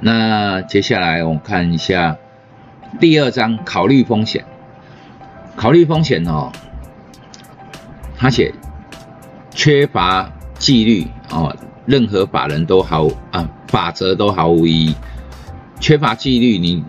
[0.00, 2.16] 那接下来我们看一下
[3.00, 4.44] 第二章，考虑风险。
[5.56, 6.52] 考虑风险哦，
[8.16, 8.54] 他写
[9.50, 14.94] 缺乏纪律哦，任何法人都毫啊法则都毫无意义。
[15.80, 16.84] 缺乏纪律，你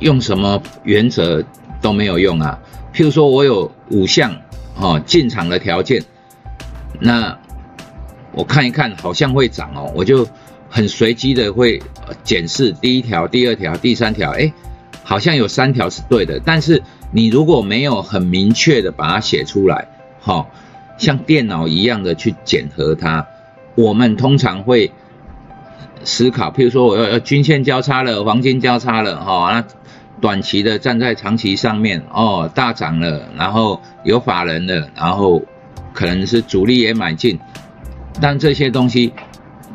[0.00, 1.44] 用什么原则
[1.80, 2.58] 都没有用啊。
[2.92, 4.34] 譬如说我有五项
[4.76, 6.02] 哦进场的条件，
[6.98, 7.38] 那
[8.32, 10.26] 我看一看好像会涨哦，我就
[10.68, 11.82] 很随机的会
[12.24, 14.52] 检视第一条、第二条、第三条，哎，
[15.02, 16.82] 好像有三条是对的，但是。
[17.10, 19.88] 你如果没有很明确的把它写出来，
[20.20, 20.50] 好，
[20.98, 23.26] 像电脑一样的去检核它，
[23.76, 24.92] 我们通常会
[26.04, 29.64] 思考，譬如说我要要均线交叉了，黄金交叉了，哈，那
[30.20, 35.40] 短期的站在长期上面，哦，大涨了，然后有法人了，然后
[35.94, 37.38] 可能是主力也买进，
[38.20, 39.14] 但这些东西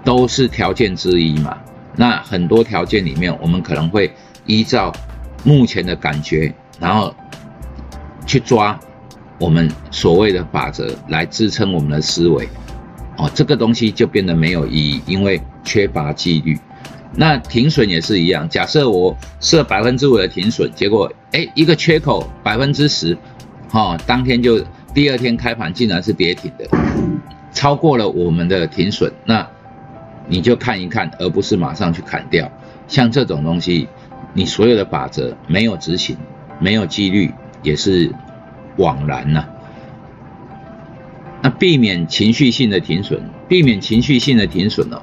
[0.04, 1.58] 都是条件之一嘛，
[1.96, 4.14] 那很多条件里面，我们可能会
[4.46, 4.92] 依照
[5.44, 7.14] 目前的感觉，然后。
[8.26, 8.80] 去抓
[9.38, 12.48] 我们所谓的法则来支撑我们的思维，
[13.18, 16.58] 哦，这个东西就变得没有意义，因为缺乏纪律。
[17.14, 23.16] 那停损也是一样，假设我设百分之五的停损，结果哎一个缺口百分之十，
[23.70, 24.58] 哈，当天就
[24.94, 26.66] 第二天开盘竟然是跌停的，
[27.52, 29.46] 超过了我们的停损，那
[30.28, 32.52] 你就看一看，而不是马上去砍掉。
[32.88, 33.88] 像这种东西，
[34.34, 36.18] 你所有的法则没有执行，
[36.60, 37.32] 没有纪律。
[37.64, 38.14] 也是
[38.76, 39.46] 枉然呐。
[41.42, 45.02] 那避免情绪性的停损，避免情绪性的停损哦，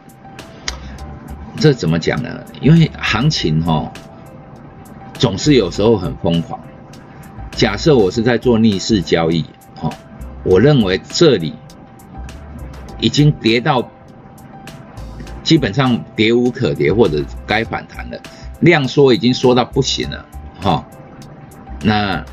[1.57, 2.45] 这怎么讲呢？
[2.61, 3.91] 因为行情哈，
[5.15, 6.61] 总是有时候很疯狂。
[7.53, 9.43] 假设我是在做逆势交易，
[9.81, 9.91] 哦，
[10.45, 11.55] 我认为这里
[13.01, 13.91] 已经跌到
[15.51, 18.17] 基本上跌无可跌，或者该反弹了，
[18.61, 20.25] 量缩已经缩到不行了，
[20.61, 20.87] 哈，
[21.83, 22.25] 那。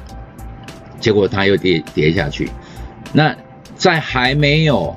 [0.99, 2.47] 结果它又跌跌下去，
[3.13, 3.35] 那
[3.75, 4.95] 在还没有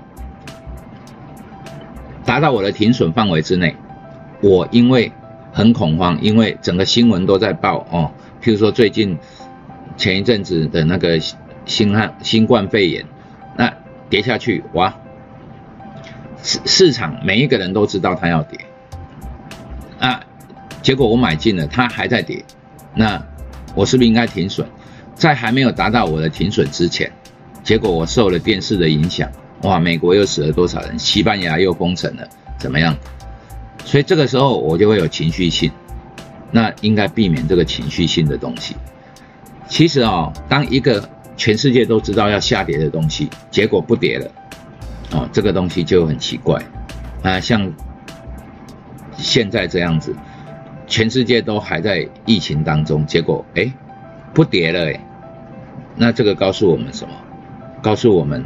[2.27, 3.75] 达到我的停损范围之内，
[4.43, 5.11] 我因为
[5.51, 8.11] 很恐慌，因为整个新闻都在报哦，
[8.43, 9.19] 譬如说最近
[9.97, 11.19] 前一阵子的那个
[11.65, 13.05] 新汉新冠肺炎，
[13.57, 13.73] 那
[14.11, 14.95] 跌下去哇，
[16.43, 18.59] 市市场每一个人都知道它要跌，
[19.99, 20.21] 啊，
[20.83, 22.45] 结果我买进了，它还在跌，
[22.95, 23.23] 那
[23.75, 24.67] 我是不是应该停损？
[25.15, 27.13] 在还没有达到我的停损之前，
[27.63, 29.31] 结果我受了电视的影响，
[29.63, 30.99] 哇，美国又死了多少人？
[30.99, 32.27] 西班牙又封城了，
[32.59, 32.97] 怎么样？
[33.85, 35.71] 所以这个时候我就会有情绪性，
[36.51, 38.75] 那应该避免这个情绪性的东西。
[39.69, 41.07] 其实啊，当一个
[41.37, 44.31] 全世界都知道要下跌的东西，结果不跌了，
[45.13, 46.63] 哦，这个东西就很奇怪
[47.23, 47.41] 啊。
[47.41, 47.73] 像
[49.17, 50.15] 现在这样子，
[50.87, 53.73] 全世界都还在疫情当中，结果哎，
[54.33, 55.01] 不跌了哎。
[55.97, 57.15] 那这个告诉我们什么？
[57.83, 58.45] 告诉我们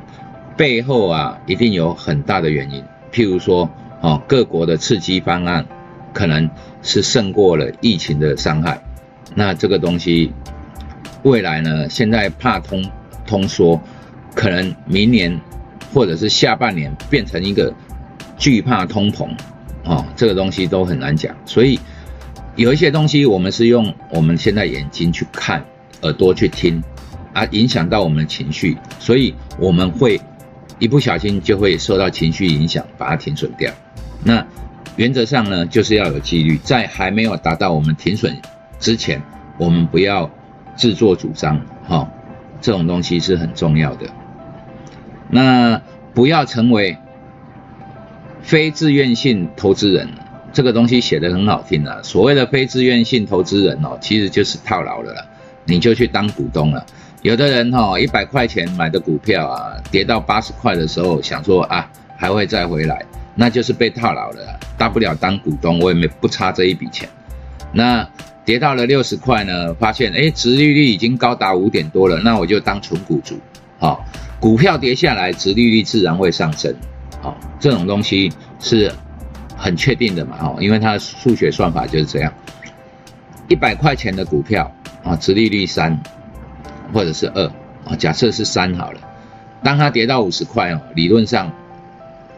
[0.56, 2.82] 背后啊，一定有很大的原因。
[3.12, 3.68] 譬如说，
[4.00, 5.64] 哦，各国的刺激方案
[6.12, 6.48] 可能
[6.82, 8.82] 是胜过了疫情的伤害。
[9.34, 10.32] 那这个东西
[11.22, 11.88] 未来呢？
[11.88, 12.84] 现在怕通
[13.26, 13.80] 通缩，
[14.34, 15.40] 可能明年
[15.94, 17.72] 或者是下半年变成一个
[18.36, 19.28] 惧怕通膨，
[19.84, 21.34] 哦，这个东西都很难讲。
[21.46, 21.78] 所以
[22.56, 25.64] 有一些东西，我们是用我们现在眼睛去看，
[26.02, 26.82] 耳朵去听。
[27.32, 30.20] 啊，影响到我们的情绪，所以我们会
[30.78, 33.72] 一不小心就会受到情绪影响，把它停损掉。
[34.22, 34.46] 那
[34.94, 38.40] 原则上呢，就是要有纪律，在还没有达到我们停损
[38.78, 39.20] 之前，
[39.58, 40.30] 我们不要
[40.76, 42.08] 自作主张，哈，
[42.60, 44.06] 这种东西是很重要的。
[45.28, 45.80] 那
[46.12, 46.96] 不要成为
[48.42, 50.08] 非自愿性投资人，
[50.52, 51.98] 这个东西写的很好听啊。
[52.02, 55.24] 所谓的非自愿性投资人哦，其实就是套牢了啦，
[55.64, 56.84] 你就去当股东了。
[57.22, 63.02] 有的人哈，一百块钱买的股票啊，跌到八十块的时候，想说啊，还会再回来，
[63.34, 64.60] 那就是被套牢了。
[64.76, 67.08] 大不了当股东，我也没不差这一笔钱。
[67.72, 68.06] 那
[68.44, 73.40] 跌到了六十块呢，发现哎，殖利率已经高达五点多了，那我就当纯股主。
[73.78, 74.04] 好，
[74.44, 76.74] 股票跌下来，殖利率自然会上升。
[77.22, 78.30] 好，这种东西
[78.60, 78.92] 是
[79.56, 80.36] 很确定的嘛？
[80.38, 82.30] 哦，因为它的数学算法就是这样。
[83.48, 84.70] 一百块钱的股票
[85.02, 85.98] 啊，殖利率三。
[86.92, 87.46] 或者是二
[87.86, 89.00] 啊，假设是三好了。
[89.62, 91.50] 当它跌到五十块哦，理论上，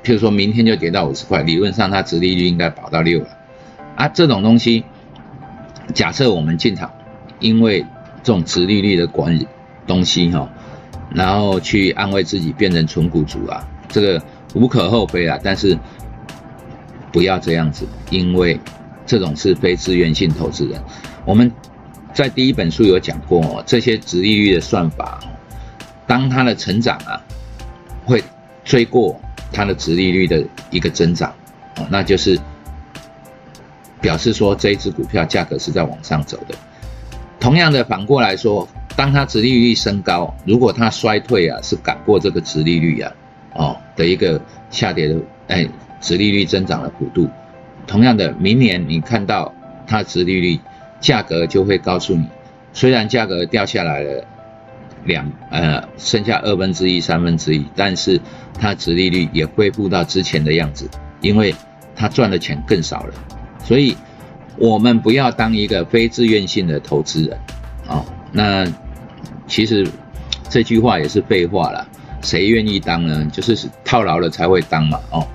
[0.05, 3.27] 譬如说明天就跌到五十块，理论上它殖利率应该保到六了。
[3.97, 4.85] 啊，这种东西，
[5.93, 6.89] 假设我们进场，
[7.41, 7.81] 因为
[8.23, 9.49] 这种殖利率的管理
[9.89, 10.49] 东西哈，
[11.17, 14.23] 然后去安慰自己变成纯股主啊，这个
[14.55, 15.39] 无可厚非啊。
[15.43, 15.77] 但是
[17.11, 18.61] 不要这样子，因为
[19.07, 20.79] 这种是非自愿性投资人。
[21.25, 21.51] 我们
[22.13, 25.19] 在第一本书有讲过，这些直利率的算法，
[26.07, 27.19] 当它的成长啊，
[28.05, 28.23] 会
[28.63, 29.19] 追过
[29.51, 31.33] 它的直利率的一个增长，
[31.89, 32.39] 那就是
[34.03, 36.55] 表示说这一只股票价格是在往上走的。
[37.41, 43.13] 同样的，反过来说，当它值利率升高，如果它衰退啊，是赶过这个值利率啊，
[43.55, 44.41] 哦的一个
[44.71, 45.17] 下跌的，
[45.49, 45.69] 哎，
[46.01, 47.29] 值利率增长的幅度。
[47.87, 49.55] 同样的，明年你看到
[49.87, 50.59] 它殖利率
[50.99, 52.27] 价格就会告诉你，
[52.73, 54.25] 虽然价格掉下来了
[55.05, 58.19] 两呃剩下二分之一三分之一，但是
[58.59, 60.89] 它殖利率也恢复到之前的样子，
[61.21, 61.55] 因为
[61.95, 63.15] 它赚的钱更少了。
[63.63, 63.95] 所以，
[64.57, 67.39] 我们不要当一个非自愿性的投资人
[67.87, 68.03] 啊。
[68.33, 68.67] 那
[69.47, 69.87] 其实
[70.49, 71.87] 这句话也是废话了，
[72.23, 73.25] 谁愿意当呢？
[73.33, 75.27] 就是套牢了才会当嘛哦。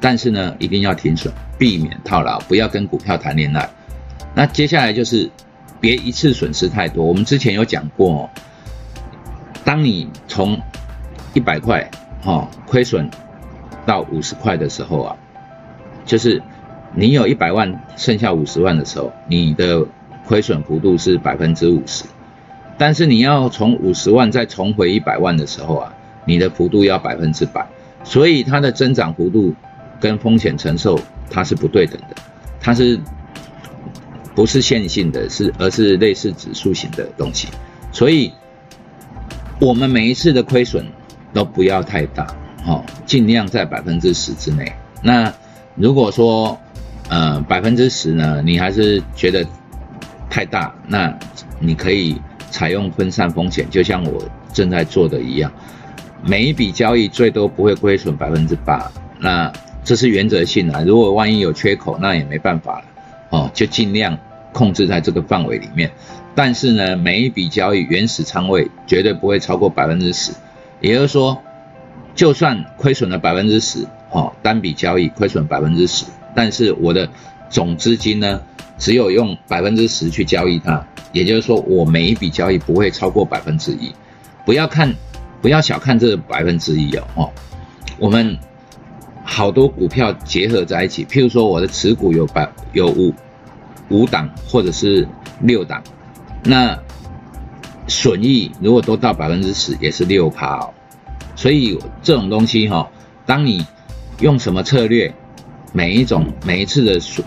[0.00, 1.32] 但是呢，一定要停损。
[1.58, 3.68] 避免套牢，不要跟股票谈恋爱。
[4.32, 5.28] 那接下来就是
[5.80, 7.04] 别一次损失太多。
[7.04, 8.30] 我们之前有讲过，
[9.64, 10.56] 当你从
[11.34, 11.90] 一百块
[12.22, 13.10] 哈亏损
[13.84, 15.16] 到五十块的时候啊，
[16.06, 16.40] 就是
[16.94, 19.84] 你有一百万剩下五十万的时候，你的
[20.28, 22.04] 亏损幅度是百分之五十。
[22.78, 25.92] 但是你要从五十万再重回一百万的时候啊，
[26.24, 27.66] 你的幅度要百分之百。
[28.04, 29.52] 所以它的增长幅度
[30.00, 30.98] 跟风险承受。
[31.30, 32.16] 它是不对等的，
[32.58, 32.98] 它是
[34.34, 37.48] 不是线性的，是而是类似指数型的东西，
[37.92, 38.32] 所以
[39.60, 40.86] 我们每一次的亏损
[41.34, 42.26] 都不要太大，
[42.66, 44.72] 哦，尽量在百分之十之内。
[45.02, 45.30] 那
[45.74, 46.58] 如果说
[47.10, 49.44] 呃百分之十呢，你还是觉得
[50.30, 51.14] 太大，那
[51.60, 52.18] 你可以
[52.50, 54.22] 采用分散风险，就像我
[54.52, 55.52] 正在做的一样，
[56.22, 59.52] 每一笔交易最多不会亏损百分之八，那。
[59.84, 62.84] 这是原则性啊，如果万一有缺口，那也没办法了，
[63.30, 64.18] 哦，就尽量
[64.52, 65.90] 控制在这个范围里面。
[66.34, 70.32] 但是呢，每一笔交易原始仓位绝对不会超过百分之十，
[70.82, 71.42] 也就是说，
[72.14, 76.04] 就算亏损了百分之十，哦，单笔交易亏损百分之十，
[76.34, 77.08] 但是我的
[77.48, 78.42] 总资金呢，
[78.78, 83.92] 只有用百分之十去交易它，也就是说，我每一笔交易不会超过百分之一。
[84.46, 84.94] 不要看，
[85.42, 87.30] 不要小看这百分之一哦，
[87.98, 88.38] 我们。
[89.30, 93.12] 好多股票结合在一起，譬如说我的持股有百有五
[93.90, 95.06] 五档或者是
[95.42, 95.82] 六档，
[96.44, 96.76] 那
[97.86, 100.70] 损益如果都到百分之十，也是六趴哦。
[101.36, 102.88] 所以这种东西哈，
[103.26, 103.66] 当你
[104.20, 105.14] 用什么策略，
[105.74, 107.24] 每一种每一次的损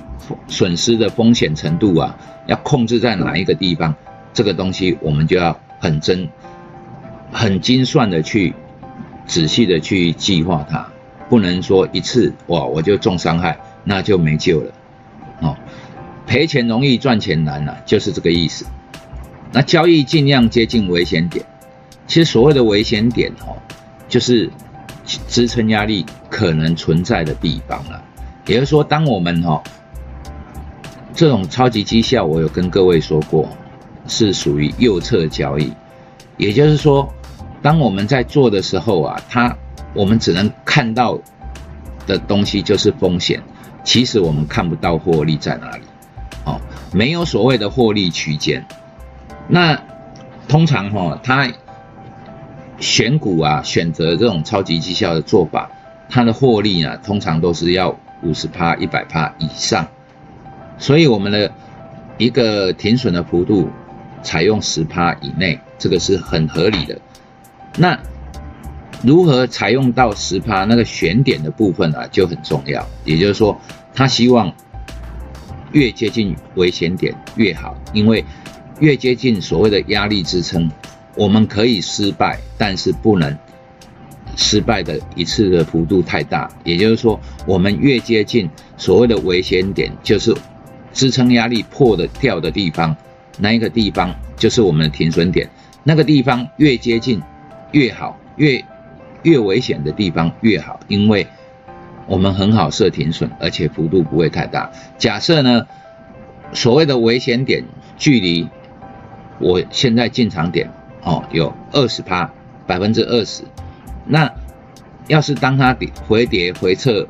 [0.48, 3.96] 损失的风险程度啊，要控制在哪一个地方，
[4.34, 6.30] 这个东西我们就要很真、
[7.32, 8.54] 很精算的去
[9.26, 10.88] 仔细的去计划它。
[11.30, 14.72] 不能说一次哇我就重伤害，那就没救了
[15.40, 15.56] 哦。
[16.28, 18.66] 赔钱容易赚钱难呐，就是这个意思。
[19.54, 21.46] 那交易尽量接近危险点，
[22.06, 23.56] 其实所谓的危险点哦，
[24.10, 24.50] 就是
[25.06, 28.04] 支撑压力可能存在的地方了。
[28.46, 29.64] 也就是说，当我们哈
[31.14, 33.48] 这种超级绩效，我有跟各位说过，
[34.08, 35.72] 是属于右侧交易。
[36.38, 37.12] 也就是说，
[37.62, 39.56] 当我们在做的时候啊，它。
[39.94, 41.20] 我们只能看到
[42.08, 43.44] 的东西就是风险，
[43.84, 45.84] 其实我们看不到获利在哪里，
[46.46, 46.62] 哦，
[46.94, 48.66] 没有所谓的获利区间。
[49.50, 49.78] 那
[50.48, 51.46] 通常哈，他
[52.80, 55.70] 选股啊，选择这种超级绩效的做法，
[56.08, 59.86] 它的获利啊，通常都是要五十趴、一百趴以上。
[60.82, 61.50] 所以我们的
[62.18, 63.70] 一个停损的幅度，
[64.24, 67.00] 采用十趴以内，这个是很合理的。
[67.78, 67.98] 那
[69.04, 72.84] 如何采用到十趴那个选点的部分啊，就很重要。
[73.06, 73.56] 也就是说，
[73.94, 74.52] 他希望
[75.72, 78.26] 越接近危险点越好，因为
[78.80, 80.70] 越接近所谓的压力支撑，
[81.16, 83.38] 我们可以失败，但是不能
[84.36, 86.50] 失败的一次的幅度太大。
[86.64, 90.36] 也就是说，我们越接近所谓的危险点，就是
[90.94, 92.96] 支撑压力破的掉的地方，
[93.40, 95.50] 那一个地方就是我们的停损点。
[95.84, 97.22] 那个地方越接近
[97.72, 98.64] 越好，越
[99.24, 101.26] 越危险的地方越好，因为
[102.08, 104.72] 我们很好设停损，而且幅度不会太大。
[104.98, 105.66] 假设呢，
[106.54, 107.64] 所谓的危险点
[107.98, 108.48] 距离
[109.40, 110.70] 我现在进场点
[111.04, 112.32] 哦有二十趴，
[112.68, 113.44] 百分之二十，
[114.06, 114.32] 那
[115.08, 117.08] 要是当它跌回跌回撤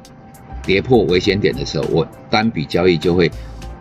[0.63, 3.29] 跌破危险点的时候，我单笔交易就会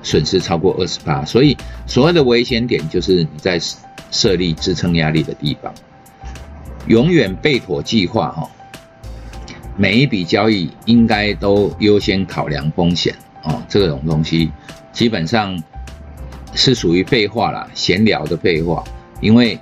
[0.03, 1.25] 损失超过二十八。
[1.25, 3.59] 所以所谓的危险点就是你在
[4.11, 5.73] 设立支撑压力的地方。
[6.87, 8.49] 永远备妥计划哈，
[9.77, 13.15] 每一笔交易应该都优先考量风险
[13.45, 14.51] 哦，这种东西
[14.93, 15.63] 基本上
[16.55, 18.83] 是属于废话啦，闲聊的废话，
[19.21, 19.59] 因为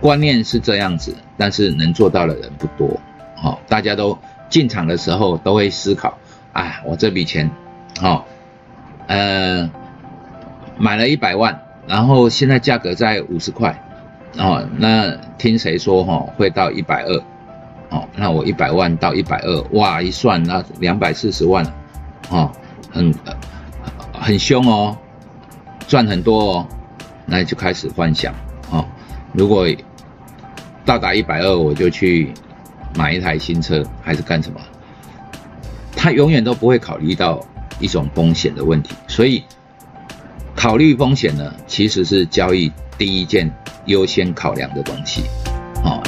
[0.00, 3.00] 观念是这样子，但是能做到的人不多。
[3.36, 4.18] 好，大家都
[4.50, 6.18] 进场的时候都会思考，
[6.52, 7.48] 哎，我这笔钱，
[8.00, 8.26] 好，
[9.08, 9.68] 呃，
[10.78, 13.76] 买了一百万，然后现在价格在五十块，
[14.38, 17.16] 哦，那听谁说哈会到一百二，
[17.90, 21.66] 哦，那我一百万到一百二，哇，一算那两百四十万，
[22.30, 22.48] 哦，
[22.92, 23.12] 很
[24.12, 24.96] 很凶哦，
[25.88, 26.66] 赚很多哦，
[27.26, 28.32] 那就开始幻想，
[28.70, 28.84] 哦，
[29.32, 29.66] 如果
[30.84, 32.32] 到达一百二，我就去。
[32.96, 34.58] 买一台新车还是干什么？
[35.94, 37.38] 他永远都不会考虑到
[37.80, 39.42] 一种风险的问题，所以
[40.54, 43.50] 考虑风险呢，其实是交易第一件
[43.86, 45.22] 优先考量的东西，
[45.84, 46.02] 哦。